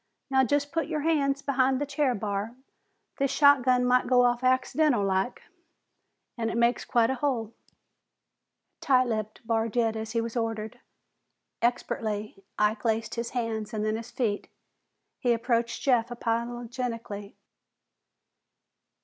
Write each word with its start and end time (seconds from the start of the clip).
"Now 0.31 0.43
just 0.43 0.71
put 0.71 0.87
your 0.87 1.01
hands 1.01 1.43
behin't 1.43 1.77
the 1.77 1.85
chair, 1.85 2.15
Barr. 2.15 2.55
This 3.17 3.29
shotgun 3.29 3.85
might 3.85 4.07
go 4.07 4.23
off 4.23 4.43
accidental 4.43 5.03
like, 5.05 5.43
an' 6.39 6.49
it 6.49 6.57
makes 6.57 6.83
quite 6.85 7.11
a 7.11 7.21
hole." 7.21 7.53
Tight 8.79 9.03
lipped, 9.05 9.45
Barr 9.45 9.69
did 9.69 9.95
as 9.95 10.13
he 10.13 10.19
was 10.19 10.35
ordered. 10.35 10.79
Expertly 11.61 12.43
Ike 12.57 12.83
laced 12.83 13.13
his 13.13 13.29
hands 13.37 13.75
and 13.75 13.85
then 13.85 13.95
his 13.95 14.09
feet. 14.09 14.47
He 15.19 15.33
approached 15.33 15.83
Jeff 15.83 16.09
apologetically. 16.09 17.35